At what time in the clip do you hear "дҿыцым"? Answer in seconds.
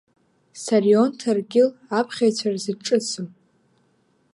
2.77-3.27